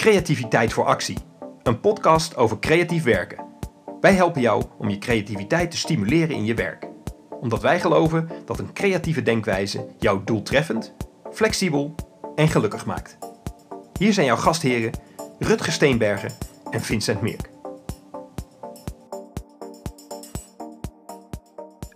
[0.00, 1.16] Creativiteit voor Actie,
[1.62, 3.44] een podcast over creatief werken.
[4.00, 6.86] Wij helpen jou om je creativiteit te stimuleren in je werk.
[7.40, 10.94] Omdat wij geloven dat een creatieve denkwijze jou doeltreffend,
[11.32, 11.94] flexibel
[12.34, 13.18] en gelukkig maakt.
[13.98, 14.92] Hier zijn jouw gastheren
[15.38, 16.32] Rutger Steenbergen
[16.70, 17.49] en Vincent Meerk.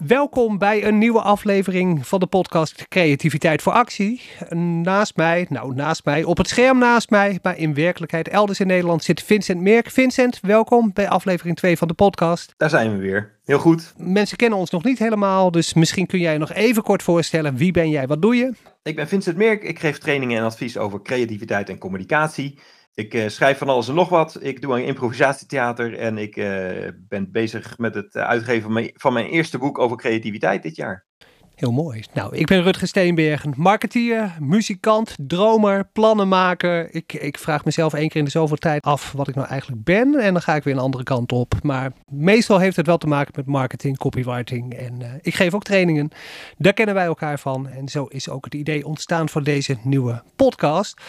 [0.06, 4.20] Welkom bij een nieuwe aflevering van de podcast Creativiteit voor Actie.
[4.82, 8.66] Naast mij, nou naast mij, op het scherm naast mij, maar in werkelijkheid elders in
[8.66, 9.90] Nederland zit Vincent Merk.
[9.90, 12.54] Vincent, welkom bij aflevering 2 van de podcast.
[12.56, 13.38] Daar zijn we weer.
[13.44, 13.94] Heel goed.
[13.96, 17.56] Mensen kennen ons nog niet helemaal, dus misschien kun jij nog even kort voorstellen.
[17.56, 18.52] Wie ben jij, wat doe je?
[18.82, 19.62] Ik ben Vincent Merk.
[19.62, 22.58] Ik geef trainingen en advies over creativiteit en communicatie.
[22.94, 24.38] Ik uh, schrijf van alles en nog wat.
[24.40, 29.16] Ik doe aan improvisatietheater en ik uh, ben bezig met het uitgeven van mijn, van
[29.16, 31.06] eerste boek over creativiteit dit jaar.
[31.54, 32.04] Heel mooi.
[32.12, 36.94] Nou, ik ben Rutger Steenbergen, marketeer, muzikant, dromer, plannenmaker.
[36.94, 39.84] Ik, ik vraag mezelf één keer in de zoveel tijd af wat ik nou eigenlijk
[39.84, 40.14] ben.
[40.14, 41.54] En dan ga ik weer een andere kant op.
[41.62, 44.74] Maar meestal heeft het wel te maken met marketing, copywriting.
[44.74, 46.10] En ik geef ook trainingen.
[46.56, 47.68] Daar kennen wij elkaar van.
[47.68, 51.00] En zo is ook het idee ontstaan voor deze nieuwe podcast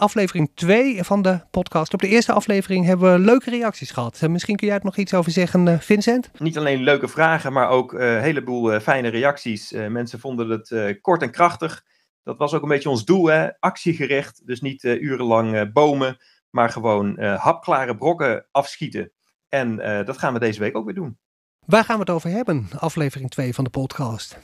[0.00, 1.94] aflevering 2 van de podcast.
[1.94, 4.20] Op de eerste aflevering hebben we leuke reacties gehad.
[4.20, 6.30] Misschien kun jij er nog iets over zeggen, Vincent?
[6.38, 9.72] Niet alleen leuke vragen, maar ook een heleboel uh, fijne reacties.
[9.72, 11.84] Uh, mensen vonden het kort en krachtig.
[12.22, 13.58] Dat was ook een beetje ons doel, hè?
[13.58, 14.46] actiegericht.
[14.46, 16.16] Dus niet urenlang bomen,
[16.50, 19.12] maar gewoon hapklare brokken afschieten.
[19.48, 21.18] En dat gaan we deze week ook weer doen.
[21.66, 24.38] Waar gaan we het over hebben, aflevering 2 van de podcast?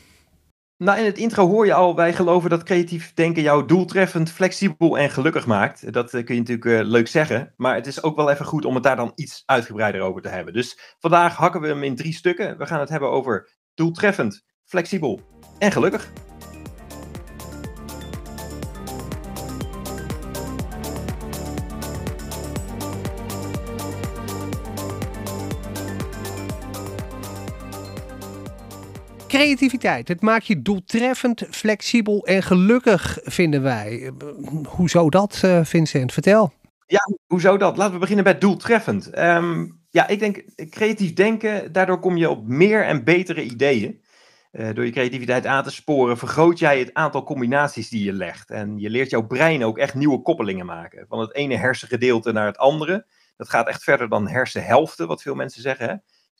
[0.78, 4.98] Nou, in het intro hoor je al, wij geloven dat creatief denken jou doeltreffend, flexibel
[4.98, 5.92] en gelukkig maakt.
[5.92, 8.64] Dat uh, kun je natuurlijk uh, leuk zeggen, maar het is ook wel even goed
[8.64, 10.52] om het daar dan iets uitgebreider over te hebben.
[10.52, 12.58] Dus vandaag hakken we hem in drie stukken.
[12.58, 15.20] We gaan het hebben over doeltreffend, flexibel
[15.58, 16.12] en gelukkig.
[29.36, 34.12] Creativiteit, het maakt je doeltreffend, flexibel en gelukkig, vinden wij.
[34.66, 36.12] Hoezo dat, uh, Vincent?
[36.12, 36.52] Vertel.
[36.86, 37.76] Ja, hoezo dat?
[37.76, 39.18] Laten we beginnen bij doeltreffend.
[39.18, 44.02] Um, ja, ik denk creatief denken, daardoor kom je op meer en betere ideeën.
[44.52, 48.50] Uh, door je creativiteit aan te sporen, vergroot jij het aantal combinaties die je legt.
[48.50, 51.06] En je leert jouw brein ook echt nieuwe koppelingen maken.
[51.08, 53.06] Van het ene hersengedeelte naar het andere.
[53.36, 55.88] Dat gaat echt verder dan hersenhelften, wat veel mensen zeggen.
[55.88, 55.94] Hè?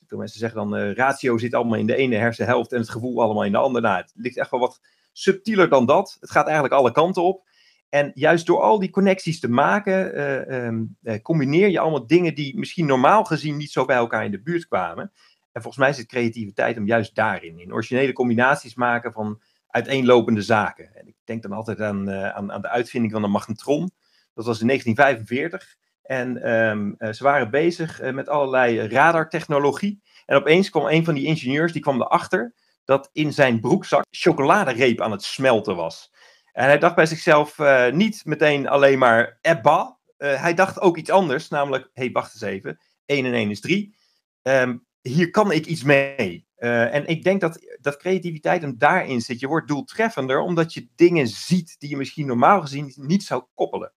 [0.06, 3.22] Veel mensen zeggen dan, uh, ratio zit allemaal in de ene hersenhelft en het gevoel
[3.22, 3.86] allemaal in de andere.
[3.86, 4.80] Nou, het ligt echt wel wat
[5.12, 6.16] subtieler dan dat.
[6.20, 7.44] Het gaat eigenlijk alle kanten op.
[7.88, 12.34] En juist door al die connecties te maken, uh, um, uh, combineer je allemaal dingen
[12.34, 15.12] die misschien normaal gezien niet zo bij elkaar in de buurt kwamen.
[15.52, 20.94] En volgens mij zit creativiteit om juist daarin, in originele combinaties maken van uiteenlopende zaken.
[20.94, 23.90] En ik denk dan altijd aan, aan, aan de uitvinding van de magnetron.
[24.34, 25.76] Dat was in 1945.
[26.06, 30.02] En um, ze waren bezig uh, met allerlei radartechnologie.
[30.26, 35.00] En opeens kwam een van die ingenieurs, die kwam erachter dat in zijn broekzak chocoladereep
[35.00, 36.12] aan het smelten was.
[36.52, 39.98] En hij dacht bij zichzelf uh, niet meteen alleen maar ebba.
[40.16, 43.60] hij dacht ook iets anders, namelijk, hé, hey, wacht eens even, 1 en 1 is
[43.60, 43.94] 3.
[44.42, 46.46] Um, hier kan ik iets mee.
[46.56, 49.40] en ik denk dat, dat creativiteit hem daarin zit.
[49.40, 53.92] Je wordt doeltreffender omdat je dingen ziet die je misschien normaal gezien niet zou koppelen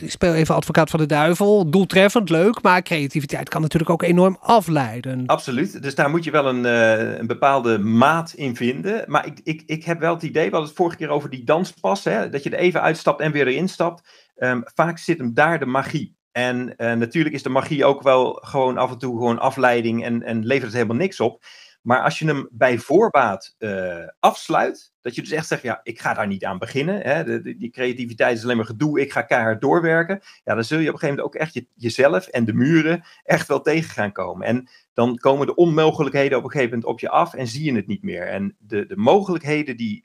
[0.00, 1.70] ik speel even advocaat van de duivel.
[1.70, 5.26] Doeltreffend, leuk, maar creativiteit kan natuurlijk ook enorm afleiden.
[5.26, 5.82] Absoluut.
[5.82, 9.04] Dus daar moet je wel een, uh, een bepaalde maat in vinden.
[9.06, 11.44] Maar ik, ik, ik heb wel het idee, we hadden het vorige keer over die
[11.44, 14.30] danspas, hè, dat je er even uitstapt en weer erin stapt.
[14.36, 16.16] Um, vaak zit hem daar de magie.
[16.32, 20.22] En uh, natuurlijk is de magie ook wel gewoon af en toe gewoon afleiding en,
[20.22, 21.44] en levert het helemaal niks op.
[21.82, 26.00] Maar als je hem bij voorbaat uh, afsluit, dat je dus echt zegt, ja, ik
[26.00, 27.00] ga daar niet aan beginnen.
[27.00, 30.20] Hè, de, die creativiteit is alleen maar gedoe, ik ga keihard doorwerken.
[30.44, 33.04] Ja, dan zul je op een gegeven moment ook echt je, jezelf en de muren
[33.24, 34.46] echt wel tegen gaan komen.
[34.46, 37.74] En dan komen de onmogelijkheden op een gegeven moment op je af en zie je
[37.74, 38.28] het niet meer.
[38.28, 40.04] En de, de mogelijkheden die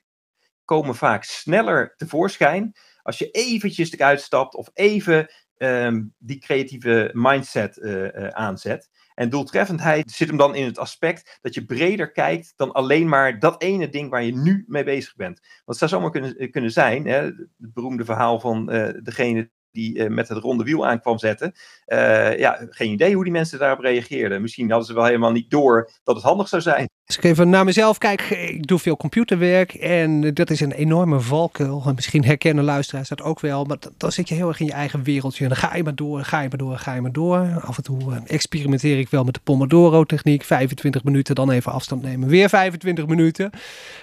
[0.65, 7.77] komen vaak sneller tevoorschijn als je eventjes eruit stapt of even um, die creatieve mindset
[7.77, 8.89] uh, uh, aanzet.
[9.17, 13.39] En doeltreffendheid zit hem dan in het aspect dat je breder kijkt dan alleen maar
[13.39, 15.39] dat ene ding waar je nu mee bezig bent.
[15.39, 19.97] Want het zou zomaar kunnen, kunnen zijn, hè, het beroemde verhaal van uh, degene die
[19.97, 21.53] uh, met het ronde wiel aankwam zetten.
[21.87, 24.41] Uh, ja, geen idee hoe die mensen daarop reageerden.
[24.41, 26.89] Misschien hadden ze wel helemaal niet door dat het handig zou zijn.
[27.05, 31.19] Als ik even naar mezelf kijk, ik doe veel computerwerk en dat is een enorme
[31.19, 31.83] valkuil.
[31.85, 34.71] En misschien herkennen luisteraars dat ook wel, maar dan zit je heel erg in je
[34.71, 35.43] eigen wereldje.
[35.43, 37.61] En dan ga je maar door, ga je maar door, ga je maar door.
[37.61, 40.43] Af en toe eh, experimenteer ik wel met de Pomodoro-techniek.
[40.43, 42.29] 25 minuten, dan even afstand nemen.
[42.29, 43.49] Weer 25 minuten.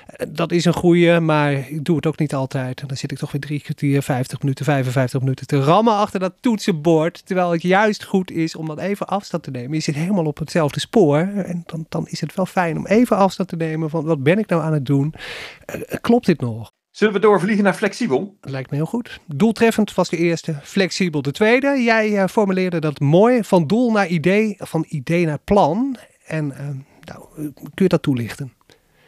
[0.07, 2.81] Eh, dat is een goede, maar ik doe het ook niet altijd.
[2.81, 6.21] En dan zit ik toch weer drie kwartier, 50 minuten, 55 minuten te rammen achter
[6.21, 7.27] dat toetsenbord.
[7.27, 9.75] Terwijl het juist goed is om dan even afstand te nemen.
[9.75, 11.19] Je zit helemaal op hetzelfde spoor.
[11.19, 14.39] En dan, dan is het wel fijn om even afstand te nemen van wat ben
[14.39, 15.15] ik nou aan het doen?
[15.75, 16.73] Uh, klopt dit nog?
[16.91, 18.37] Zullen we doorvliegen naar flexibel?
[18.41, 19.21] Dat lijkt me heel goed.
[19.27, 21.83] Doeltreffend was de eerste, flexibel de tweede.
[21.83, 25.97] Jij uh, formuleerde dat mooi, van doel naar idee, van idee naar plan.
[26.27, 26.59] En uh,
[27.01, 28.53] nou, kun je dat toelichten?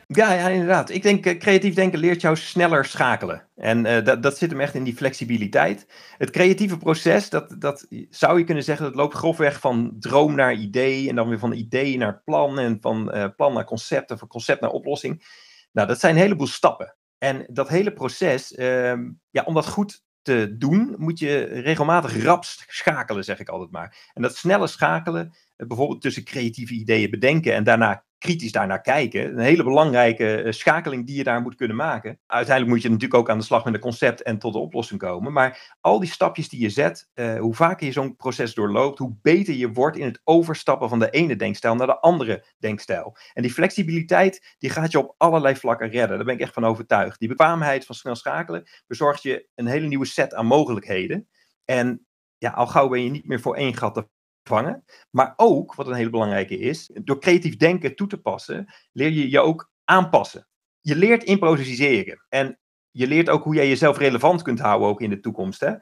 [0.09, 0.91] Ja, ja, inderdaad.
[0.91, 3.49] Ik denk, uh, creatief denken leert jou sneller schakelen.
[3.57, 5.87] En uh, dat, dat zit hem echt in die flexibiliteit.
[6.19, 10.55] Het creatieve proces, dat, dat zou je kunnen zeggen, dat loopt grofweg van droom naar
[10.55, 11.09] idee.
[11.09, 12.59] En dan weer van idee naar plan.
[12.59, 14.11] En van uh, plan naar concept.
[14.11, 15.25] En van concept naar oplossing.
[15.73, 16.97] Nou, dat zijn een heleboel stappen.
[17.19, 22.45] En dat hele proces, ehm, ja, om dat goed te doen, moet je regelmatig rap
[22.67, 24.11] schakelen, zeg ik altijd maar.
[24.15, 29.29] En dat snelle schakelen, bijvoorbeeld tussen creatieve ideeën bedenken en daarna kritisch daarnaar kijken.
[29.29, 32.19] Een hele belangrijke eh, schakeling die je daar moet kunnen maken.
[32.27, 35.01] Uiteindelijk moet je natuurlijk ook aan de slag met een concept en tot de oplossing
[35.01, 35.33] komen.
[35.33, 39.17] Maar al die stapjes die je zet, uh, hoe vaker je zo'n proces doorloopt, hoe
[39.23, 43.17] beter je wordt in het overstappen van de ene denkstijl naar de andere denkstijl.
[43.33, 46.17] En die flexibiliteit, die gaat je op allerlei vlakken redden.
[46.17, 47.19] Daar ben ik echt van overtuigd.
[47.19, 51.29] Die bekwaamheid van snel schakelen bezorgt je een hele nieuwe set aan mogelijkheden.
[51.65, 52.07] En
[52.39, 54.09] ja, al gauw ben je niet meer voor één gat te
[54.49, 54.85] vangen.
[55.11, 59.31] Maar ook, wat een hele belangrijke is, door creatief denken toe te passen, leer je
[59.31, 60.47] je ook aanpassen.
[60.81, 62.25] Je leert improviseren.
[62.29, 62.59] En
[62.91, 65.61] je leert ook hoe jij jezelf relevant kunt houden, ook in de toekomst.
[65.61, 65.75] Hè?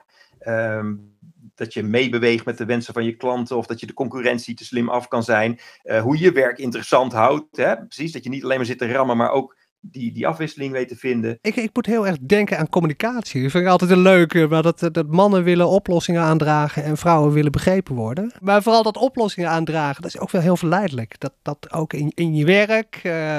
[0.77, 1.17] Um,
[1.55, 4.65] dat je meebeweegt met de wensen van je klanten, of dat je de concurrentie te
[4.65, 5.61] slim af kan zijn.
[5.85, 7.57] Uh, hoe je je werk interessant houdt.
[7.57, 7.77] Hè?
[7.77, 9.57] Precies, dat je niet alleen maar zit te rammen, maar ook
[9.91, 11.39] die, die afwisseling weet te vinden.
[11.41, 13.43] Ik, ik moet heel erg denken aan communicatie.
[13.43, 14.47] Dat vind ik altijd een leuke.
[14.49, 18.33] Maar dat, dat mannen willen oplossingen aandragen en vrouwen willen begrepen worden.
[18.41, 21.21] Maar vooral dat oplossingen aandragen, dat is ook wel heel verleidelijk.
[21.21, 23.01] Dat, dat ook in, in je werk.
[23.03, 23.39] Uh,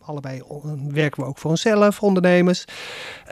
[0.00, 0.42] allebei
[0.88, 2.64] werken we ook voor onszelf, ondernemers.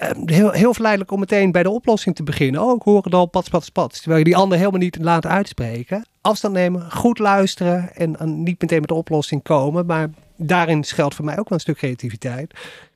[0.02, 2.62] Uh, heel, heel verleidelijk om meteen bij de oplossing te beginnen.
[2.62, 3.26] Oh, ik hoor het al,
[3.72, 4.00] pats.
[4.00, 6.06] Terwijl je die ander helemaal niet laat uitspreken.
[6.20, 9.86] Afstand nemen, goed luisteren en, en niet meteen met de oplossing komen.
[9.86, 12.54] Maar daarin schuilt voor mij ook wel een stuk creativiteit.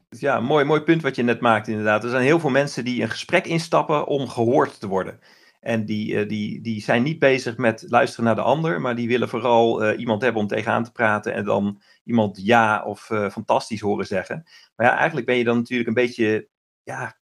[0.08, 2.04] Ja, mooi, mooi punt wat je net maakt inderdaad.
[2.04, 5.20] Er zijn heel veel mensen die een gesprek instappen om gehoord te worden.
[5.60, 9.28] En die, die, die zijn niet bezig met luisteren naar de ander, maar die willen
[9.28, 13.80] vooral uh, iemand hebben om tegenaan te praten en dan iemand ja of uh, fantastisch
[13.80, 14.44] horen zeggen.
[14.76, 16.48] Maar ja, eigenlijk ben je dan natuurlijk een beetje
[16.82, 17.16] ja,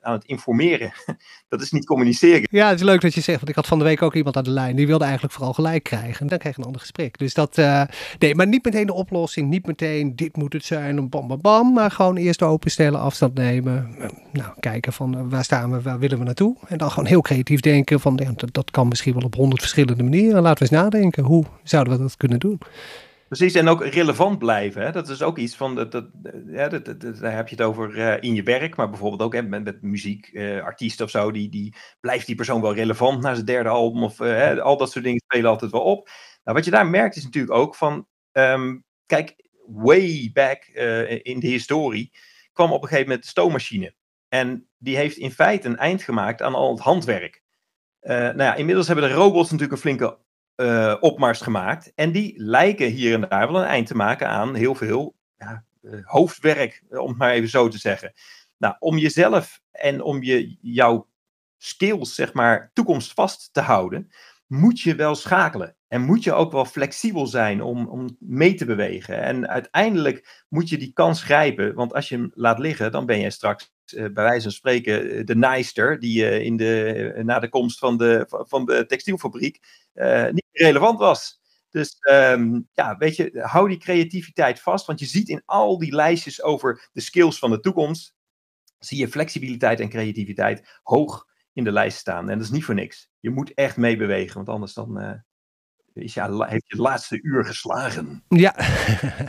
[0.00, 0.92] aan het informeren.
[1.48, 2.48] Dat is niet communiceren.
[2.50, 4.36] Ja, het is leuk dat je zegt, want ik had van de week ook iemand
[4.36, 6.26] aan de lijn, die wilde eigenlijk vooral gelijk krijgen.
[6.26, 7.18] Dan krijg je een ander gesprek.
[7.18, 7.82] Dus dat, uh,
[8.18, 11.72] nee, maar niet meteen de oplossing, niet meteen dit moet het zijn, bam, bam, bam,
[11.72, 13.94] maar gewoon eerst openstellen, afstand nemen.
[14.32, 16.56] Nou, kijken van uh, waar staan we, waar willen we naartoe?
[16.68, 20.02] En dan gewoon heel creatief denken van, dat, dat kan misschien wel op honderd verschillende
[20.02, 20.42] manieren.
[20.42, 22.60] Laten we eens nadenken, hoe zouden we dat kunnen doen?
[23.36, 24.82] Precies, en ook relevant blijven.
[24.82, 24.92] Hè?
[24.92, 26.06] Dat is ook iets van, dat, dat,
[26.46, 29.82] ja, dat, daar heb je het over uh, in je werk, maar bijvoorbeeld ook met,
[29.82, 33.68] muziek, uh, artiesten of zo, die, die, blijft die persoon wel relevant na zijn derde
[33.68, 36.08] album of hè, al dat soort dingen spelen altijd wel op.
[36.44, 39.34] Nou, wat je daar merkt is natuurlijk ook van, um, kijk,
[39.66, 40.64] way back
[41.22, 42.12] in de historie
[42.52, 43.94] kwam op een gegeven moment de stoommachine.
[44.28, 47.42] En die heeft in feite een eind gemaakt aan al het handwerk.
[48.00, 50.18] nou ja, inmiddels hebben de robots natuurlijk een flinke
[50.56, 51.92] uh, opmars gemaakt.
[51.94, 55.64] En die lijken hier en daar wel een eind te maken aan heel veel ja,
[55.82, 58.12] uh, hoofdwerk, om het maar even zo te zeggen.
[58.58, 61.08] Nou, om jezelf en om je, jouw
[61.58, 64.10] skills, zeg maar, toekomstvast te houden,
[64.46, 65.76] moet je wel schakelen.
[65.88, 69.22] En moet je ook wel flexibel zijn om, om mee te bewegen.
[69.22, 73.18] En uiteindelijk moet je die kans grijpen, want als je hem laat liggen, dan ben
[73.18, 77.78] je straks bij wijze van spreken de nijster die uh, in de, na de komst
[77.78, 79.60] van de, van de textielfabriek
[80.30, 81.42] niet relevant was.
[81.70, 85.94] Dus um, ja, weet je, hou die creativiteit vast, want je ziet in al die
[85.94, 88.14] lijstjes over de skills van de toekomst,
[88.78, 92.28] zie je flexibiliteit en creativiteit hoog in de lijst staan.
[92.30, 93.10] En dat is niet voor niks.
[93.20, 95.22] Je moet echt meebewegen, want anders dan,
[95.94, 98.22] is ja, heeft je het laatste uur geslagen.
[98.28, 98.54] Ja,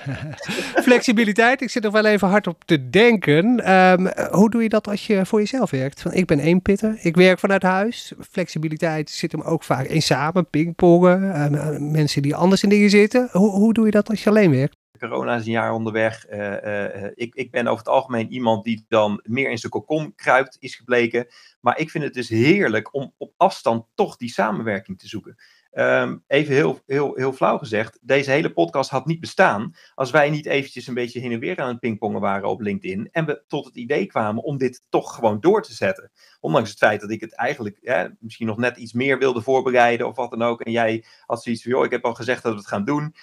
[0.88, 1.62] flexibiliteit.
[1.62, 3.74] Ik zit er wel even hard op te denken.
[3.74, 6.02] Um, hoe doe je dat als je voor jezelf werkt?
[6.02, 8.14] Van, ik ben één pitter, ik werk vanuit huis.
[8.30, 11.42] Flexibiliteit zit hem ook vaak in samen, pingpongen.
[11.54, 13.30] Um, mensen die anders in dingen zitten.
[13.32, 14.76] Hoe, hoe doe je dat als je alleen werkt?
[15.00, 16.30] Corona is een jaar onderweg.
[16.30, 20.16] Uh, uh, ik, ik ben over het algemeen iemand die dan meer in zijn kokon
[20.16, 21.28] kruipt, is gebleken.
[21.62, 25.36] Maar ik vind het dus heerlijk om op afstand toch die samenwerking te zoeken.
[25.76, 30.30] Ehm, even heel, heel, heel flauw gezegd, deze hele podcast had niet bestaan als wij
[30.30, 33.44] niet eventjes een beetje heen en weer aan het pingpongen waren op LinkedIn en we
[33.48, 36.12] tot het idee kwamen om dit toch gewoon door te zetten.
[36.40, 40.16] Ondanks het feit dat ik het eigenlijk misschien nog net iets meer wilde voorbereiden of
[40.16, 40.62] wat dan ook.
[40.62, 43.16] En jij had zoiets van, joh, ik heb al gezegd dat we het gaan doen.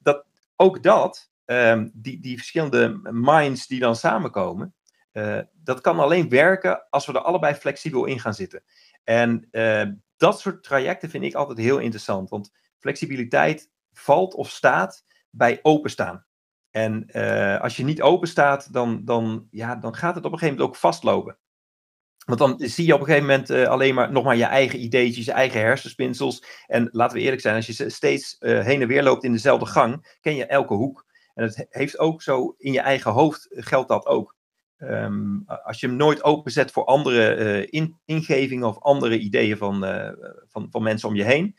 [0.00, 0.24] dat,
[0.56, 4.74] ook dat, ehm, die, die verschillende minds die dan samenkomen,
[5.12, 8.62] uh, dat kan alleen werken als we er allebei flexibel in gaan zitten.
[9.04, 9.82] En uh,
[10.20, 12.28] dat soort trajecten vind ik altijd heel interessant.
[12.28, 16.24] Want flexibiliteit valt of staat bij openstaan.
[16.70, 20.38] En uh, als je niet open staat, dan, dan, ja, dan gaat het op een
[20.38, 21.38] gegeven moment ook vastlopen.
[22.26, 24.82] Want dan zie je op een gegeven moment uh, alleen maar nog maar je eigen
[24.82, 26.44] ideetjes, je eigen hersenspinsels.
[26.66, 29.66] En laten we eerlijk zijn, als je steeds uh, heen en weer loopt in dezelfde
[29.66, 31.06] gang, ken je elke hoek.
[31.34, 34.36] En het heeft ook zo in je eigen hoofd geldt dat ook.
[34.82, 40.12] Um, als je hem nooit openzet voor andere in, ingevingen of andere ideeën van, uh,
[40.48, 41.56] van, van mensen om je heen,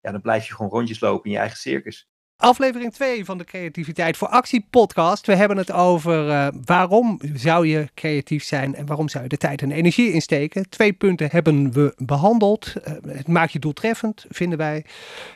[0.00, 2.11] ja, dan blijf je gewoon rondjes lopen in je eigen circus.
[2.42, 5.26] Aflevering 2 van de Creativiteit voor Actie podcast.
[5.26, 9.36] We hebben het over uh, waarom zou je creatief zijn en waarom zou je de
[9.36, 10.68] tijd en energie insteken.
[10.68, 12.72] Twee punten hebben we behandeld.
[12.76, 14.84] Uh, het maakt je doeltreffend, vinden wij.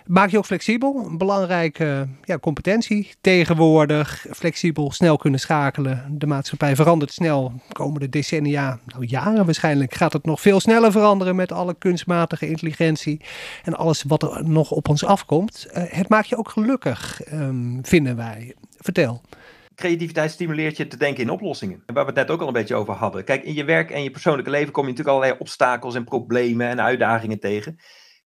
[0.06, 1.06] Maakt je ook flexibel.
[1.06, 4.26] Een belangrijke ja, competentie tegenwoordig.
[4.30, 6.04] Flexibel, snel kunnen schakelen.
[6.10, 7.52] De maatschappij verandert snel.
[7.68, 12.48] De komende decennia, nou jaren waarschijnlijk, gaat het nog veel sneller veranderen met alle kunstmatige
[12.48, 13.20] intelligentie
[13.64, 15.66] en alles wat er nog op ons afkomt.
[15.68, 16.95] Uh, het maakt je ook gelukkig
[17.32, 18.54] um, vinden wij.
[18.76, 19.22] Vertel.
[19.74, 21.82] Creativiteit stimuleert je te denken in oplossingen.
[21.86, 23.24] Waar we het net ook al een beetje over hadden.
[23.24, 26.68] Kijk, in je werk en je persoonlijke leven kom je natuurlijk allerlei obstakels en problemen
[26.68, 27.76] en uitdagingen tegen.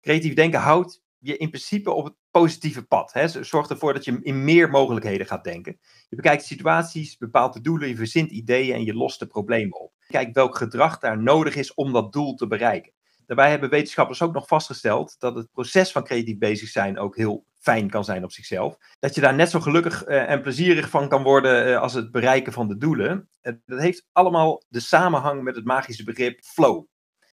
[0.01, 3.13] Creatief denken houdt je in principe op het positieve pad.
[3.13, 3.43] Hè.
[3.43, 5.79] Zorgt ervoor dat je in meer mogelijkheden gaat denken.
[6.09, 9.93] Je bekijkt situaties, bepaalt de doelen, je verzint ideeën en je lost de problemen op.
[10.07, 12.93] Kijk welk gedrag daar nodig is om dat doel te bereiken.
[13.25, 17.45] Daarbij hebben wetenschappers ook nog vastgesteld dat het proces van creatief bezig zijn ook heel
[17.67, 18.77] fijn kan zijn op zichzelf.
[18.99, 22.11] Dat je daar net zo gelukkig uh, en plezierig van kan worden uh, als het
[22.11, 23.29] bereiken van de doelen.
[23.41, 26.85] Uh, dat heeft allemaal de samenhang met het magische begrip flow.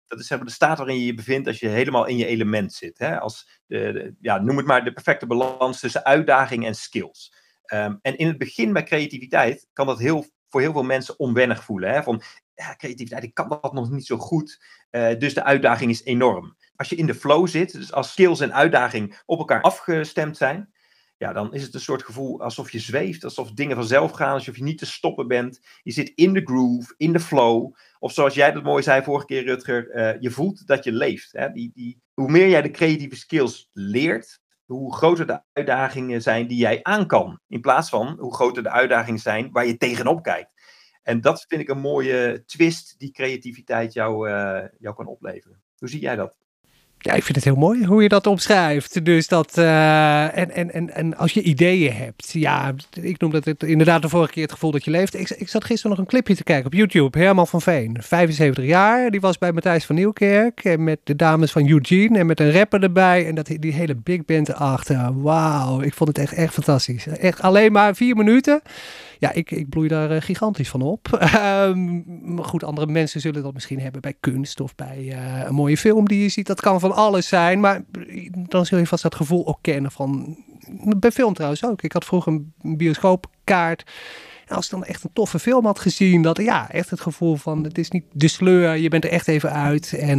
[0.06, 2.98] Dat is de staat waarin je je bevindt als je helemaal in je element zit.
[2.98, 3.20] Hè?
[3.20, 3.60] Als
[4.20, 7.34] ja, noem het maar de perfecte balans tussen uitdaging en skills.
[7.72, 11.64] Um, en in het begin bij creativiteit kan dat heel, voor heel veel mensen onwennig
[11.64, 11.90] voelen.
[11.90, 12.02] Hè?
[12.02, 12.22] Van
[12.54, 14.64] ja, creativiteit, ik kan dat nog niet zo goed.
[14.90, 18.54] dus de uitdaging is enorm als je in de flow zit, dus als skills en
[18.54, 20.72] uitdaging op elkaar afgestemd zijn,
[21.16, 24.56] ja, dan is het een soort gevoel alsof je zweeft, alsof dingen vanzelf gaan, alsof
[24.56, 25.60] je niet te stoppen bent.
[25.82, 27.74] Je zit in de groove, in de flow.
[27.98, 31.32] Of zoals jij dat mooi zei vorige keer, Rutger, uh, je voelt dat je leeft.
[31.32, 31.52] Hè?
[31.52, 36.58] Die, die, hoe meer jij de creatieve skills leert, hoe groter de uitdagingen zijn die
[36.58, 37.40] jij aan kan.
[37.48, 40.50] In plaats van hoe groter de uitdagingen zijn waar je tegenop kijkt.
[41.02, 45.62] En dat vind ik een mooie twist die creativiteit jou, uh, jou kan opleveren.
[45.78, 46.43] Hoe zie jij dat?
[47.04, 49.04] Ja, ik vind het heel mooi hoe je dat omschrijft.
[49.04, 53.62] Dus dat, uh, en, en, en, en als je ideeën hebt, ja, ik noem het
[53.62, 55.18] inderdaad de vorige keer het gevoel dat je leeft.
[55.18, 58.64] Ik, ik zat gisteren nog een clipje te kijken op YouTube, Herman van Veen, 75
[58.64, 59.10] jaar.
[59.10, 62.52] Die was bij Matthijs van Nieuwkerk en met de dames van Eugene en met een
[62.52, 63.26] rapper erbij.
[63.26, 65.22] En dat, die hele big band erachter.
[65.22, 67.06] Wauw, ik vond het echt, echt fantastisch.
[67.06, 68.62] Echt alleen maar vier minuten
[69.24, 71.08] ja, ik, ik bloei daar uh, gigantisch van op.
[71.44, 75.76] Um, goed, andere mensen zullen dat misschien hebben bij kunst of bij uh, een mooie
[75.76, 76.46] film die je ziet.
[76.46, 77.84] Dat kan van alles zijn, maar
[78.32, 80.36] dan zul je vast dat gevoel ook kennen van...
[80.98, 81.82] Bij film trouwens ook.
[81.82, 83.84] Ik had vroeger een bioscoopkaart
[84.48, 87.64] als ik dan echt een toffe film had gezien, dat ja, echt het gevoel van
[87.64, 89.92] het is niet de sleur, je bent er echt even uit.
[89.92, 90.18] En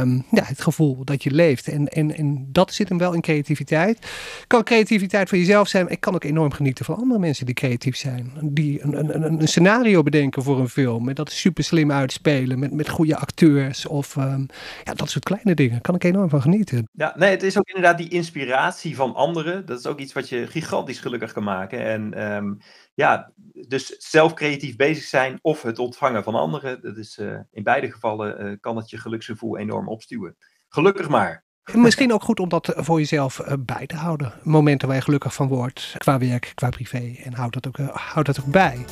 [0.00, 1.68] um, ja, het gevoel dat je leeft.
[1.68, 4.06] En, en, en dat zit hem wel in creativiteit.
[4.46, 7.54] Kan creativiteit voor jezelf zijn, maar ik kan ook enorm genieten van andere mensen die
[7.54, 8.32] creatief zijn.
[8.42, 11.08] Die een, een, een, scenario bedenken voor een film.
[11.08, 13.86] En dat super slim uitspelen met, met goede acteurs.
[13.86, 14.46] Of um,
[14.84, 15.80] ja, dat soort kleine dingen.
[15.80, 16.88] Kan ik enorm van genieten.
[16.92, 19.66] Ja, nee, het is ook inderdaad die inspiratie van anderen.
[19.66, 21.84] Dat is ook iets wat je gigantisch gelukkig kan maken.
[21.84, 22.58] En um,
[22.94, 23.32] ja,
[23.66, 27.90] dus zelf creatief bezig zijn of het ontvangen van anderen, dat is, uh, in beide
[27.92, 30.36] gevallen uh, kan het je geluksgevoel enorm opstuwen.
[30.68, 31.44] Gelukkig maar.
[31.72, 34.32] Misschien ook goed om dat voor jezelf uh, bij te houden.
[34.42, 37.16] Momenten waar je gelukkig van wordt, qua werk, qua privé.
[37.24, 38.84] En houd dat ook, houd dat ook bij.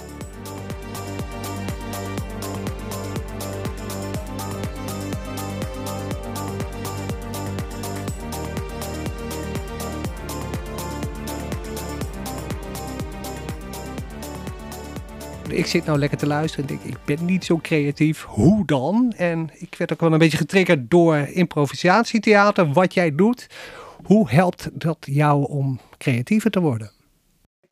[15.56, 18.24] Ik zit nou lekker te luisteren en denk, ik ben niet zo creatief.
[18.24, 19.12] Hoe dan?
[19.16, 23.46] En ik werd ook wel een beetje getriggerd door improvisatietheater, wat jij doet.
[24.02, 26.94] Hoe helpt dat jou om creatiever te worden?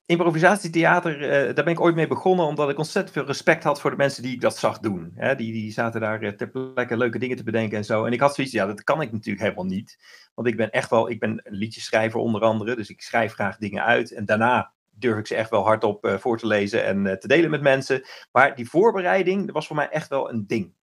[0.06, 3.90] improvisatietheater, uh, daar ben ik ooit mee begonnen omdat ik ontzettend veel respect had voor
[3.90, 5.14] de mensen die ik dat zag doen.
[5.36, 8.04] Die, die zaten daar uh, ter plekke leuke dingen te bedenken en zo.
[8.04, 9.98] En ik had zoiets, ja, dat kan ik natuurlijk helemaal niet.
[10.34, 13.56] Want ik ben echt wel, ik ben een liedjeschrijver onder andere, dus ik schrijf graag
[13.56, 14.12] dingen uit.
[14.12, 17.50] En daarna durf ik ze echt wel hardop uh, voor te lezen en te delen
[17.50, 18.04] met mensen.
[18.32, 20.74] Maar die voorbereiding, dat was voor mij echt wel een ding.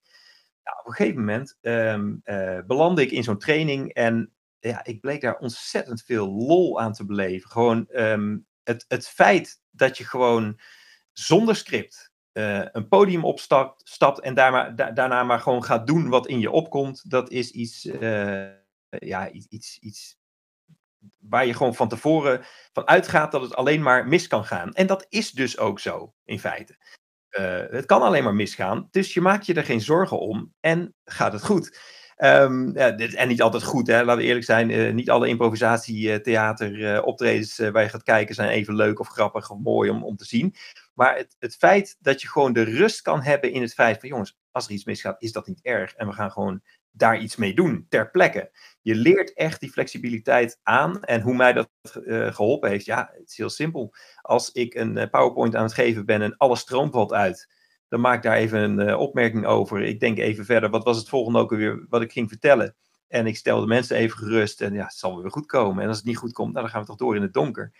[0.64, 2.22] Nou, op een gegeven moment um,
[2.66, 7.06] belandde ik in zo'n training en ja, ik bleek daar ontzettend veel lol aan te
[7.06, 7.50] beleven.
[7.50, 10.60] Gewoon um, het, het feit dat je gewoon
[11.12, 14.34] zonder script een podium opstapt stapt en
[14.94, 17.82] daarna maar gewoon gaat doen wat in je opkomt, dat is iets,
[18.88, 20.20] ja, iets, iets
[21.18, 24.72] waar je gewoon van tevoren van uitgaat dat het alleen maar mis kan gaan.
[24.72, 26.76] En dat is dus ook zo, in feite.
[27.30, 30.94] Uh, het kan alleen maar misgaan, dus je maakt je er geen zorgen om en
[31.04, 31.78] gaat het goed.
[32.16, 34.04] Um, ja, dit, en niet altijd goed, hè?
[34.04, 34.70] laten we eerlijk zijn.
[34.70, 39.08] Uh, niet alle improvisatietheater uh, optredens uh, waar je gaat kijken zijn even leuk of
[39.08, 40.54] grappig of mooi om, om te zien.
[40.94, 44.08] Maar het, het feit dat je gewoon de rust kan hebben in het feit van
[44.08, 45.94] jongens, als er iets misgaat, is dat niet erg.
[45.94, 48.50] En we gaan gewoon daar iets mee doen, ter plekke.
[48.80, 51.02] Je leert echt die flexibiliteit aan.
[51.02, 51.70] En hoe mij dat
[52.34, 53.94] geholpen heeft, ja, het is heel simpel.
[54.20, 57.48] Als ik een PowerPoint aan het geven ben en alles stroom valt uit
[57.92, 59.82] dan maak ik daar even een uh, opmerking over.
[59.82, 62.74] Ik denk even verder, wat was het volgende ook alweer wat ik ging vertellen?
[63.08, 65.82] En ik stel de mensen even gerust en ja, het zal weer goed komen.
[65.82, 67.72] En als het niet goed komt, nou, dan gaan we toch door in het donker.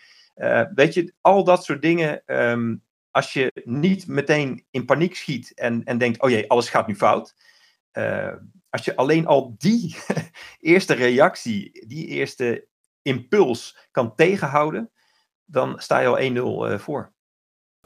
[0.75, 5.83] Weet je, al dat soort dingen, um, als je niet meteen in paniek schiet en,
[5.83, 7.35] en denkt, oh jee, alles gaat nu fout.
[8.73, 9.95] Als je alleen al die
[10.59, 12.67] eerste reactie, die eerste
[13.01, 14.91] impuls kan tegenhouden,
[15.45, 17.13] dan sta je al 1-0 voor.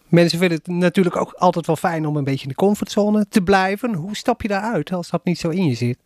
[0.07, 3.41] Mensen vinden het natuurlijk ook altijd wel fijn om een beetje in de comfortzone te
[3.41, 3.93] blijven.
[3.93, 5.99] Hoe stap je daaruit als dat niet zo in je zit?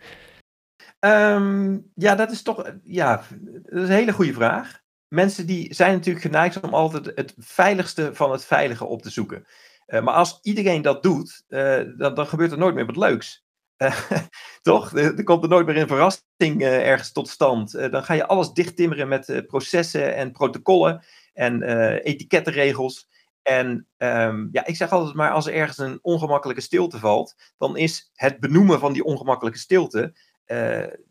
[0.99, 4.79] Um, ja, dat is toch ja, dat is een hele goede vraag.
[5.07, 9.45] Mensen die zijn natuurlijk geneigd om altijd het veiligste van het veilige op te zoeken.
[9.87, 13.45] Uh, maar als iedereen dat doet, uh, dan, dan, gebeurt er nooit meer wat leuks.
[14.61, 14.93] Toch?
[14.93, 17.71] Er komt er nooit meer een verrassing ergens tot stand.
[17.71, 21.61] dan ga je alles dichttimmeren met processen en protocollen en
[22.01, 23.09] etikettenregels.
[23.41, 27.77] En um, ja, ik zeg altijd maar, als er ergens een ongemakkelijke stilte valt, dan
[27.77, 30.15] is het benoemen van die ongemakkelijke stilte,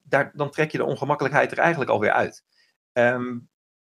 [0.03, 2.45] daar, dan trek je de ongemakkelijkheid er eigenlijk alweer uit.
[2.93, 3.49] Um,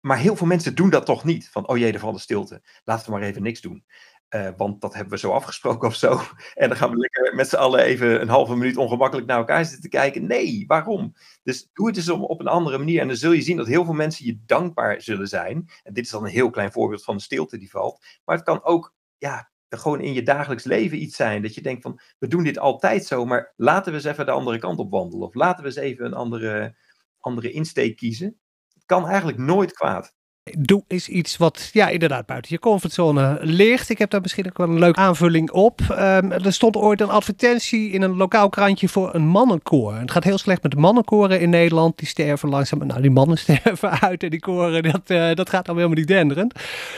[0.07, 1.49] maar heel veel mensen doen dat toch niet.
[1.49, 2.63] Van, oh jee, er valt een stilte.
[2.85, 3.85] Laten we maar even niks doen.
[4.31, 6.21] Uh, want dat hebben we zo afgesproken of zo.
[6.55, 9.65] En dan gaan we lekker met z'n allen even een halve minuut ongemakkelijk naar elkaar
[9.65, 10.27] zitten kijken.
[10.27, 11.15] Nee, waarom?
[11.43, 13.01] Dus doe het eens op een andere manier.
[13.01, 15.69] En dan zul je zien dat heel veel mensen je dankbaar zullen zijn.
[15.83, 18.05] En dit is dan een heel klein voorbeeld van de stilte die valt.
[18.25, 21.43] Maar het kan ook, ja, gewoon in je dagelijks leven iets zijn.
[21.43, 24.33] Dat je denkt van, we doen dit altijd zo, maar laten we eens even de
[24.33, 25.27] andere kant op wandelen.
[25.27, 26.77] Of laten we eens even een andere,
[27.21, 28.39] andere insteek kiezen.
[28.75, 30.15] Het kan eigenlijk nooit kwaad.
[30.55, 33.89] Doe is iets wat ja, inderdaad buiten je comfortzone ligt.
[33.89, 35.81] Ik heb daar misschien ook wel een leuke aanvulling op.
[35.91, 39.95] Um, er stond ooit een advertentie in een lokaal krantje voor een mannenkoor.
[39.95, 41.99] Het gaat heel slecht met de mannenkoren in Nederland.
[41.99, 42.87] Die sterven langzaam.
[42.87, 46.09] Nou, die mannen sterven uit en die koren, dat, uh, dat gaat dan helemaal niet
[46.09, 46.55] denderend.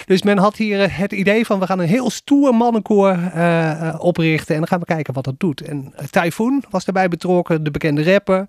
[0.07, 3.95] Dus men had hier eh, het idee van we gaan een heel stoer mannenkoor uh,
[3.99, 4.55] oprichten.
[4.55, 5.61] En dan gaan we kijken wat dat doet.
[5.61, 8.47] En Typhoon was daarbij betrokken, de bekende rapper.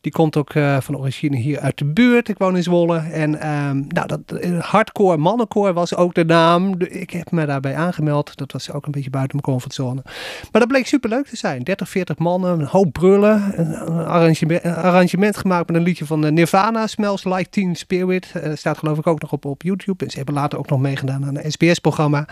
[0.00, 2.28] Die komt ook van origine hier uit de buurt.
[2.28, 2.98] Ik woon in Zwolle.
[2.98, 6.74] En um, nou, dat eh, hardcore mannenkoor was ook de naam.
[6.78, 8.36] Ik heb me daarbij aangemeld.
[8.36, 10.02] Dat was ook een beetje buiten mijn comfortzone.
[10.52, 11.62] Maar dat bleek superleuk te zijn.
[11.62, 13.52] 30, 40 mannen, een hoop brullen.
[13.56, 18.32] Een arrangement, een arrangement gemaakt met een liedje van Nirvana, Smells Like Teen Spirit.
[18.36, 20.04] Uh, staat geloof ik ook nog op, op YouTube.
[20.04, 22.28] En ze hebben later ook nog meegedaan aan een SBS-programma.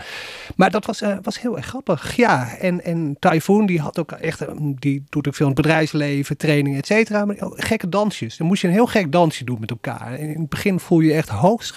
[0.55, 2.15] Maar dat was, was heel erg grappig.
[2.15, 4.45] Ja, en, en Typhoon, die had ook echt,
[4.79, 7.25] die doet ook veel in het bedrijfsleven, training, et cetera.
[7.25, 8.37] Maar gekke dansjes.
[8.37, 10.19] Dan moest je een heel gek dansje doen met elkaar.
[10.19, 11.71] In het begin voel je je echt hoogst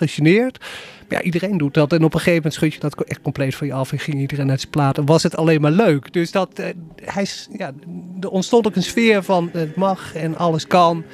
[1.09, 1.93] Maar ja, iedereen doet dat.
[1.93, 3.93] En op een gegeven moment schud je dat echt compleet van je af.
[3.93, 4.99] En ging iedereen uit zijn plaat.
[4.99, 6.13] En was het alleen maar leuk.
[6.13, 6.67] Dus dat, uh,
[7.05, 7.73] hij, ja,
[8.21, 11.05] er ontstond ook een sfeer van het mag en alles kan.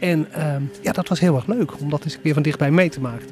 [0.00, 2.88] En uh, ja, dat was heel erg leuk om dat eens weer van dichtbij mee
[2.88, 3.26] te maken.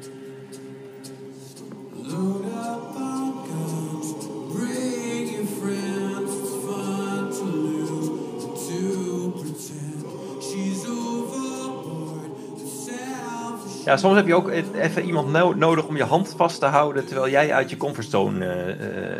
[13.85, 17.05] Ja, soms heb je ook even iemand no nodig om je hand vast te houden
[17.05, 18.77] terwijl jij uit je comfortzone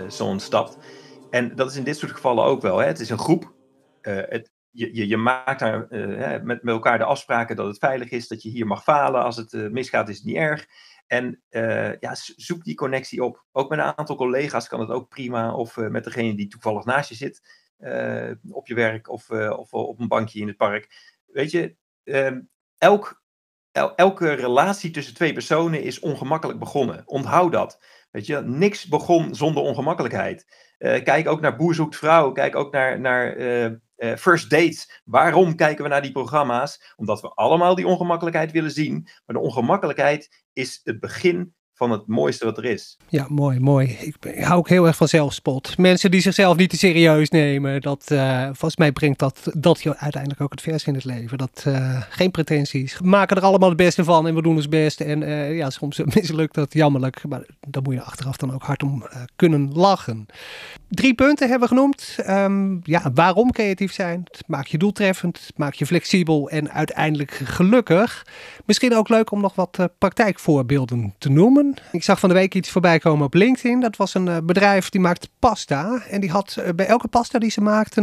[0.09, 0.77] uh, stapt.
[1.29, 2.77] En dat is in dit soort gevallen ook wel.
[2.77, 2.85] Hè?
[2.85, 3.53] Het is een groep.
[4.01, 5.87] Uh, het, je, je, je, maakt daar
[6.43, 9.23] met, met elkaar de afspraken dat het veilig is, dat je hier mag falen.
[9.23, 10.65] Als het misgaat, is het niet erg.
[11.07, 11.41] En
[11.99, 13.45] ja, zoek die connectie op.
[13.51, 15.53] Ook met een aantal collega's kan het ook prima.
[15.53, 17.41] Of met degene die toevallig naast je zit
[18.49, 21.11] op je werk of, of op een bankje in het park.
[21.25, 22.41] Weet je, ehm,
[22.77, 23.22] elk
[23.95, 27.01] elke relatie tussen twee personen is ongemakkelijk begonnen.
[27.05, 27.83] Onthoud dat.
[28.11, 30.45] Weet je, niks begon zonder ongemakkelijkheid.
[30.77, 32.31] kijk ook naar Boer zoekt vrouw.
[32.31, 33.35] Kijk ook naar, naar
[34.17, 35.01] First Dates.
[35.05, 36.93] Waarom kijken we naar die programma's?
[36.95, 39.01] Omdat we allemaal die ongemakkelijkheid willen zien.
[39.25, 42.97] Maar de ongemakkelijkheid is het begin van het mooiste wat er is.
[43.07, 43.97] Ja, mooi, mooi.
[43.99, 45.77] Ik, hou ook heel erg van zelfspot.
[45.77, 47.81] Mensen die zichzelf niet te serieus nemen.
[47.81, 51.37] Dat, uh, volgens mij brengt dat, dat je uiteindelijk ook het vers in het leven.
[51.37, 52.97] Dat, uh, geen pretenties.
[52.97, 55.01] We maken er allemaal het beste van en we doen ons best.
[55.01, 57.27] En uh, ja, soms mislukt dat jammerlijk.
[57.27, 60.25] Maar dan moet je achteraf dan ook hard om kunnen lachen.
[60.93, 62.15] Drie punten hebben we genoemd.
[62.29, 64.21] Um, ja, waarom creatief zijn?
[64.31, 68.25] Het maakt je doeltreffend, het maakt je flexibel en uiteindelijk gelukkig.
[68.65, 71.73] Misschien ook leuk om nog wat praktijkvoorbeelden te noemen.
[71.91, 73.79] Ik zag van de week iets voorbij komen op LinkedIn.
[73.79, 76.01] Dat was een uh, bedrijf die maakt pasta.
[76.09, 78.01] En die had uh, bij elke pasta die ze maakten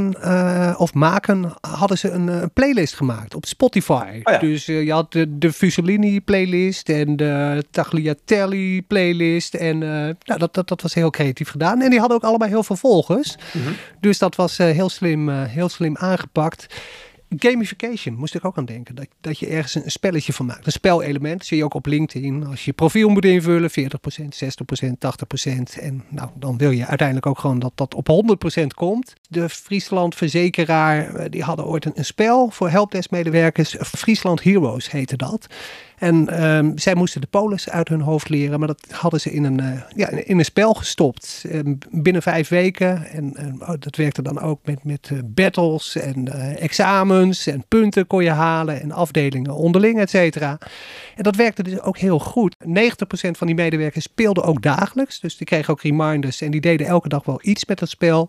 [0.78, 4.20] of maken, hadden ze een playlist gemaakt op Spotify.
[4.22, 4.38] Oh ja.
[4.38, 9.54] Dus je had de, de Fusellini playlist en de Tagliatelle playlist.
[9.54, 11.80] En nou, dat, dat, dat was heel creatief gedaan.
[11.80, 13.74] En die hadden ook allebei heel veel Mm -hmm.
[14.00, 16.66] Dus dat was heel, slim, heel slim aangepakt.
[17.36, 18.94] Gamification moest ik ook aan denken.
[18.94, 20.66] Dat, dat je ergens een, spelletje van maakt.
[20.66, 22.46] Een spelelement zie je ook op LinkedIn.
[22.46, 25.80] Als je profiel moet invullen, 40%, 60%, 80%.
[25.80, 28.08] En nou, dan wil je uiteindelijk ook gewoon dat dat op
[28.60, 29.14] 100% komt.
[29.28, 33.76] De Friesland Verzekeraar, eh, die hadden ooit een, een spel voor helpdesk medewerkers.
[33.80, 35.46] Friesland Heroes heette dat.
[36.00, 39.44] En um, zij moesten de polis uit hun hoofd leren, maar dat hadden ze in
[39.44, 41.44] een, uh, ja, in een spel gestopt.
[41.52, 43.06] Um, binnen vijf weken.
[43.06, 48.24] En uh, dat werkte dan ook met, met uh, battles en examens en punten kon
[48.24, 50.58] je halen en afdelingen onderling, et cetera.
[51.16, 52.56] En dat werkte dus ook heel goed.
[52.66, 52.66] 90%
[53.30, 55.20] van die medewerkers speelden ook dagelijks.
[55.20, 58.28] Dus die kregen ook reminders en die deden elke dag wel iets met dat spel.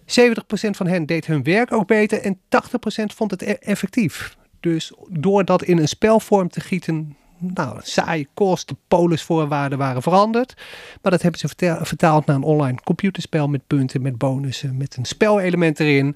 [0.00, 0.10] 70%
[0.70, 2.40] van hen deed hun werk ook beter en 80%
[3.14, 4.38] vond het e-, effectief.
[4.60, 10.54] Dus door dat in een spelvorm te gieten, nou, saai kost, de polisvoorwaarden waren veranderd.
[11.02, 11.48] Maar dat hebben ze
[11.82, 16.14] vertaald naar een online computerspel met punten, met bonussen, met een spelelement erin.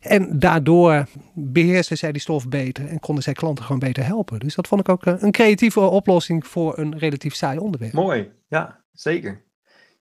[0.00, 4.38] En daardoor beheersten zij die stof beter en konden zij klanten gewoon beter helpen.
[4.38, 7.92] Dus dat vond ik ook een creatieve oplossing voor een relatief saai onderwerp.
[7.92, 9.44] Mooi, ja, zeker.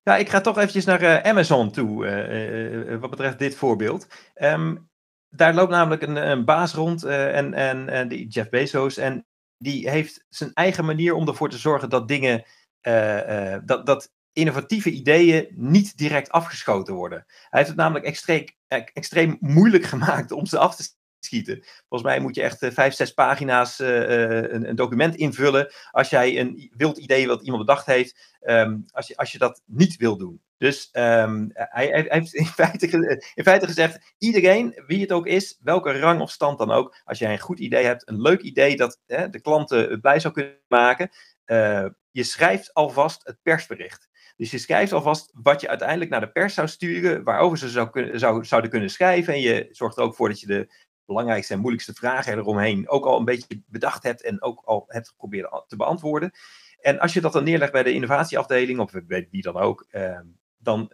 [0.03, 4.07] Ja, ik ga toch eventjes naar uh, Amazon toe, uh, wat betreft dit voorbeeld.
[4.35, 4.89] Um,
[5.35, 7.53] daar loopt namelijk een, een baas rond uh, en,
[7.87, 8.97] en, die Jeff Bezos.
[8.97, 9.25] En
[9.57, 12.45] die heeft zijn eigen manier om ervoor te zorgen dat dingen,
[12.81, 17.23] uh, uh, dat, dat innovatieve ideeën niet direct afgeschoten worden.
[17.27, 18.45] Hij heeft het namelijk extreem,
[18.93, 21.63] extreem moeilijk gemaakt om ze af te schieten.
[21.87, 26.71] Volgens mij moet je echt vijf, zes pagina's een, een, document invullen als jij een
[26.75, 30.41] wild idee wat iemand bedacht heeft, um, als, je, als je dat niet wil doen.
[30.57, 32.87] Dus um, hij, hij, heeft in feite,
[33.33, 37.19] in feite, gezegd: iedereen, wie het ook is, welke rang of stand dan ook, als
[37.19, 40.59] jij een goed idee hebt, een leuk idee dat hè, de klanten blij zou kunnen
[40.67, 41.09] maken,
[41.45, 44.09] uh, je schrijft alvast het persbericht.
[44.35, 48.17] Dus je schrijft alvast wat je uiteindelijk naar de pers zou sturen, waarover ze zou
[48.17, 49.33] zou, zouden kunnen schrijven.
[49.33, 50.73] En je zorgt er ook voor dat je de
[51.05, 55.07] belangrijkste en moeilijkste vragen eromheen ook al een beetje bedacht hebt en ook al hebt
[55.07, 56.31] geprobeerd te beantwoorden.
[56.79, 60.19] En als je dat dan neerlegt bij de innovatieafdeling, of bij wie dan ook, uh,
[60.65, 60.91] dan,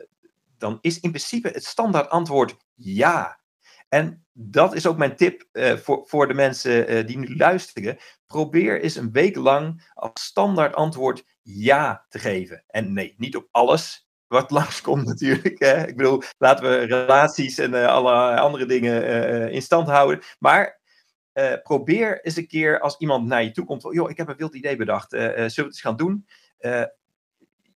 [0.58, 3.40] dan is in principe het standaard antwoord ja.
[3.90, 7.98] En dat is ook mijn tip uh, voor, voor de mensen uh, die nu luisteren.
[8.26, 12.64] Probeer eens een week lang als standaard antwoord ja te geven.
[12.68, 15.60] En nee, niet op alles wat langskomt natuurlijk.
[15.60, 15.88] Hè.
[15.88, 20.24] Ik bedoel, laten we relaties en uh, alle andere dingen in stand houden.
[20.40, 20.80] Maar
[21.64, 23.88] probeer eens een keer als iemand naar je toe komt.
[23.92, 25.10] Joh, ik heb een wild idee bedacht.
[25.10, 26.28] zullen we het eens gaan doen?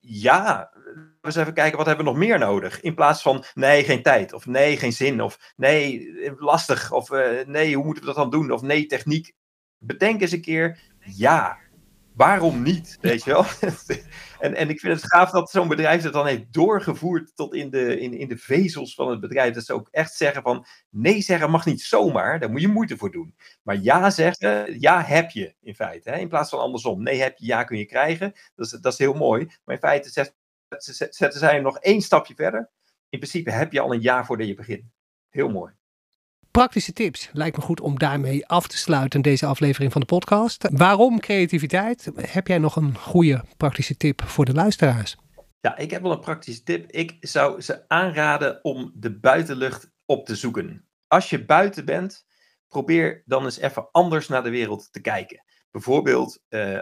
[0.06, 2.82] Ja, we eens even kijken wat hebben we nog meer nodig.
[2.82, 4.34] In plaats van nee, geen tijd.
[4.34, 5.22] Of nee, geen zin.
[5.22, 6.92] Of nee, lastig.
[6.92, 8.52] Of uh, nee, hoe moeten we dat dan doen?
[8.52, 9.34] Of nee, techniek.
[9.78, 11.58] Bedenk eens een keer, ja,
[12.16, 12.98] waarom niet?
[13.02, 13.46] Weet je wel?
[14.46, 17.70] en, en ik vind het gaaf dat zo'n bedrijf het dan heeft doorgevoerd tot in
[17.70, 19.54] de, in, in de vezels van het bedrijf.
[19.54, 22.98] Dat ze ook echt zeggen van nee zeggen mag niet zomaar, daar moet je moeite
[22.98, 23.36] voor doen.
[23.64, 26.10] Maar ja zeggen, ja heb je in feite.
[26.10, 26.18] Hè?
[26.18, 27.04] In plaats van andersom.
[27.04, 28.34] Nee heb je, ja kun je krijgen.
[28.56, 29.46] Dat is, dat is heel mooi.
[29.64, 30.10] Maar in feite
[31.10, 32.70] zetten zij nog één stapje verder.
[33.10, 34.84] In principe heb je al een jaar voordat je begint.
[35.30, 35.74] Heel mooi
[36.56, 37.30] praktische tips.
[37.34, 40.68] Lijkt me goed om daarmee af te sluiten deze aflevering van de podcast.
[40.72, 42.12] Waarom creativiteit?
[42.16, 45.18] Heb jij nog een goede praktische tip voor de luisteraars?
[45.60, 46.92] Ja, ik heb wel een praktische tip.
[46.92, 50.88] Ik zou ze aanraden om de buitenlucht op te zoeken.
[51.08, 52.26] Als je buiten bent,
[52.68, 55.44] probeer dan eens even anders naar de wereld te kijken.
[55.72, 56.82] Bijvoorbeeld, uh,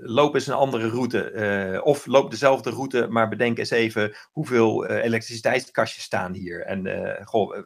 [0.00, 1.32] loop eens een andere route.
[1.74, 6.60] Uh, of loop dezelfde route, maar bedenk eens even hoeveel uh, elektriciteitskastjes staan hier.
[6.60, 6.88] En
[7.24, 7.56] goh,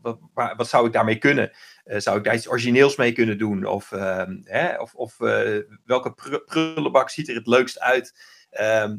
[0.00, 0.18] wat,
[0.56, 1.50] wat, zou ik daarmee kunnen?
[1.84, 3.64] Uh, zou ik daar iets origineels mee kunnen doen?
[3.64, 8.36] Of, uh, hè, of, of uh, welke prullenbak ziet er het leukst uit?
[8.50, 8.96] Ehm,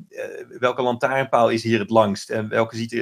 [0.47, 2.29] welke lantaarnpaal is hier het langst?
[2.29, 2.93] En welke ziet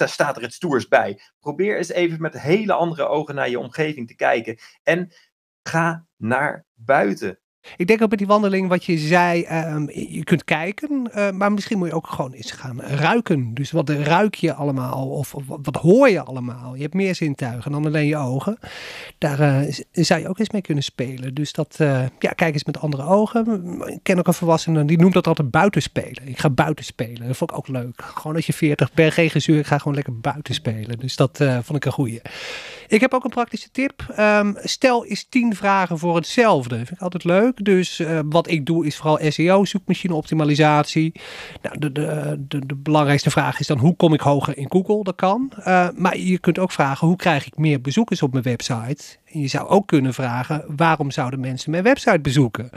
[0.00, 1.20] er, staat er het stoers bij?
[1.40, 4.58] Probeer eens even met hele andere ogen naar je omgeving te kijken.
[4.82, 5.12] En
[5.62, 7.38] ga naar buiten.
[7.76, 11.52] Ik denk ook met die wandeling wat je zei, ehm, je kunt kijken, uh, maar
[11.52, 13.54] misschien moet je ook gewoon eens gaan ruiken.
[13.54, 16.74] Dus wat ruik je allemaal of, wat, hoor je allemaal?
[16.74, 18.58] Je hebt meer zintuigen dan alleen je ogen.
[19.18, 21.34] Daar uh, zou je ook eens mee kunnen spelen.
[21.34, 23.80] Dus dat, uh, ja, kijk eens met andere ogen.
[23.86, 26.28] Ik ken ook een volwassene, die noemt dat altijd buitenspelen.
[26.28, 27.26] Ik ga buiten spelen.
[27.26, 28.02] Dat vond ik ook leuk.
[28.02, 30.98] Gewoon als je 40 per geen gezuur, ik ga gewoon lekker buiten spelen.
[30.98, 32.20] Dus dat vond ik een goeie.
[32.88, 34.14] Ik heb ook een praktische tip.
[34.18, 36.76] Um, stel eens 10 vragen voor hetzelfde.
[36.76, 37.64] Vind ik altijd leuk.
[37.64, 41.12] Dus uh, wat ik doe is vooral SEO, zoekmachine optimalisatie.
[41.62, 45.02] Nou, de, de, de, belangrijkste vraag is dan hoe kom ik hoger in Google?
[45.02, 45.52] Dat kan.
[45.58, 49.04] Uh, maar je kunt ook vragen hoe krijg ik meer bezoekers op mijn website?
[49.32, 52.70] En je zou ook kunnen vragen waarom zouden mensen mijn website bezoeken?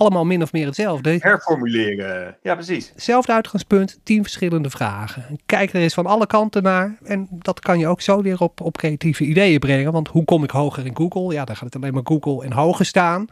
[0.00, 1.16] Allemaal min of meer hetzelfde.
[1.18, 2.90] Herformuleren, ja precies.
[2.94, 5.38] Hetzelfde uitgangspunt, tien verschillende vragen.
[5.46, 8.60] Kijk er eens van alle kanten naar en dat kan je ook zo weer op,
[8.60, 9.92] op creatieve ideeën brengen.
[9.92, 11.34] Want hoe kom ik hoger in Google?
[11.34, 13.26] Ja, daar gaat het alleen maar Google en hoger staan.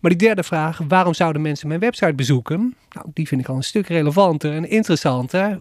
[0.00, 2.74] Maar die derde vraag, waarom zouden mensen mijn website bezoeken?
[2.94, 5.58] Nou, die vind ik al een stuk relevanter en interessanter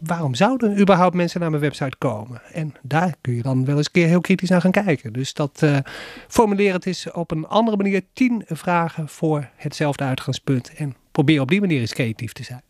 [0.00, 2.42] waarom zouden überhaupt mensen naar mijn website komen?
[2.52, 5.12] En daar kun je dan wel eens een keer heel kritisch naar gaan kijken.
[5.12, 5.78] Dus dat uh,
[6.28, 8.02] formuleer het eens op een andere manier.
[8.12, 10.72] Tien vragen voor hetzelfde uitgangspunt.
[10.74, 12.62] En probeer op die manier eens creatief te zijn.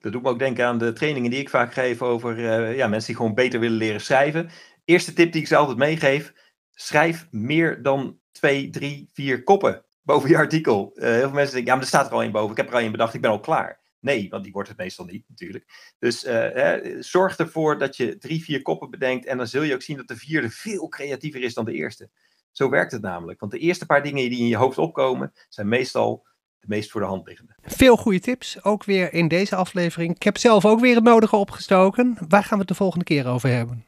[0.00, 2.86] Dat doet me ook denken aan de trainingen die ik vaak geef over uh, ja,
[2.86, 4.50] mensen die gewoon beter willen leren schrijven.
[4.84, 6.32] Eerste tip die ik ze altijd meegeef:
[6.70, 10.92] schrijf meer dan twee, drie, vier koppen boven je artikel.
[10.94, 12.50] Uh, heel veel mensen denken, ja, maar er staat er al één boven.
[12.50, 13.80] Ik heb er al één bedacht, ik ben al klaar.
[14.08, 15.94] Nee, want die wordt het meestal niet natuurlijk.
[15.98, 19.26] Dus uh, zorg ervoor dat je drie, vier koppen bedenkt.
[19.26, 22.10] En dan zul je ook zien dat de vierde veel creatiever is dan de eerste.
[22.52, 23.40] Zo werkt het namelijk.
[23.40, 26.26] Want de eerste paar dingen die in je hoofd opkomen, zijn meestal
[26.58, 27.52] de meest voor de hand liggende.
[27.62, 30.14] Veel goede tips, ook weer in deze aflevering.
[30.14, 32.18] Ik heb zelf ook weer het nodige opgestoken.
[32.28, 33.84] Waar gaan we het de volgende keer over hebben?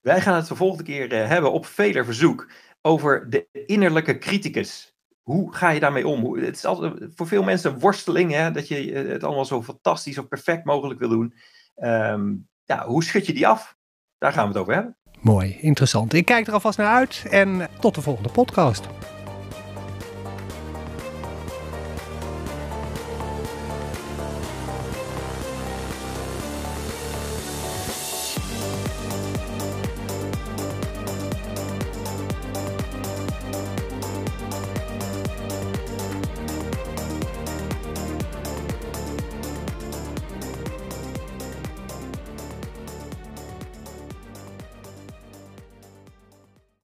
[0.00, 4.91] Wij gaan het de volgende keer uh, hebben op veler verzoek over de innerlijke criticus.
[5.22, 6.34] Hoe ga je daarmee om?
[6.34, 9.62] Het is altijd voor veel mensen een worsteling, hè, dat je eh, het allemaal zo
[9.62, 11.34] fantastisch of perfect mogelijk wil doen.
[11.76, 13.76] Um, ja, hoe schud je die af?
[14.18, 14.96] Daar gaan we het over hebben.
[15.20, 16.12] Mooi, interessant.
[16.12, 18.88] Ik kijk er alvast naar uit en tot de volgende podcast.